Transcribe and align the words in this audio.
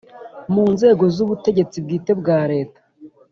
Mu 0.53 0.63
nzego 0.73 1.03
z 1.15 1.17
ubutegetsi 1.25 1.77
bwite 1.85 2.11
bwa 2.19 2.39
Leta 2.51 2.81